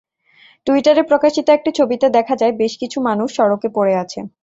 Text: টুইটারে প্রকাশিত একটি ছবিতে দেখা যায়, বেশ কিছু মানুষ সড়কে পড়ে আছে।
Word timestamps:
টুইটারে 0.67 1.01
প্রকাশিত 1.03 1.47
একটি 1.49 1.69
ছবিতে 1.79 2.07
দেখা 2.17 2.35
যায়, 2.35 2.53
বেশ 2.53 2.73
কিছু 2.81 2.97
মানুষ 3.07 3.29
সড়কে 3.37 3.67
পড়ে 3.75 3.93
আছে। 4.03 4.19